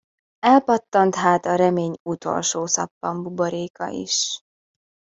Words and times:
Elpattant 0.41 1.15
hát 1.15 1.45
a 1.45 1.55
remény 1.55 1.95
utolsó 2.03 2.65
szappanbuboréka 2.65 3.87
is! 3.87 4.39